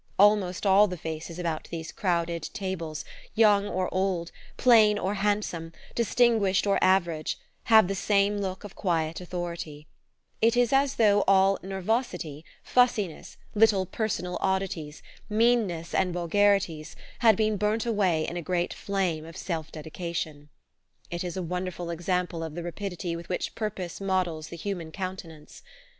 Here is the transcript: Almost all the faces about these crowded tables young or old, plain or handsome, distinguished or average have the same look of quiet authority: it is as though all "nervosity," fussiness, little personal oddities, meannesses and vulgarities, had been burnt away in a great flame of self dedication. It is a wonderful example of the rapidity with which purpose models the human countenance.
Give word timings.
Almost 0.17 0.65
all 0.65 0.87
the 0.87 0.97
faces 0.97 1.37
about 1.37 1.65
these 1.69 1.91
crowded 1.91 2.49
tables 2.55 3.05
young 3.35 3.67
or 3.67 3.87
old, 3.93 4.31
plain 4.57 4.97
or 4.97 5.13
handsome, 5.13 5.73
distinguished 5.93 6.65
or 6.65 6.79
average 6.83 7.37
have 7.65 7.87
the 7.87 7.93
same 7.93 8.39
look 8.39 8.63
of 8.63 8.75
quiet 8.75 9.21
authority: 9.21 9.85
it 10.41 10.57
is 10.57 10.73
as 10.73 10.95
though 10.95 11.23
all 11.27 11.59
"nervosity," 11.61 12.43
fussiness, 12.63 13.37
little 13.53 13.85
personal 13.85 14.39
oddities, 14.41 15.03
meannesses 15.29 15.93
and 15.93 16.15
vulgarities, 16.15 16.95
had 17.19 17.35
been 17.35 17.55
burnt 17.55 17.85
away 17.85 18.27
in 18.27 18.35
a 18.35 18.41
great 18.41 18.73
flame 18.73 19.23
of 19.23 19.37
self 19.37 19.71
dedication. 19.71 20.49
It 21.11 21.23
is 21.23 21.37
a 21.37 21.43
wonderful 21.43 21.91
example 21.91 22.41
of 22.43 22.55
the 22.55 22.63
rapidity 22.63 23.15
with 23.15 23.29
which 23.29 23.53
purpose 23.53 24.01
models 24.01 24.47
the 24.47 24.57
human 24.57 24.91
countenance. 24.91 25.61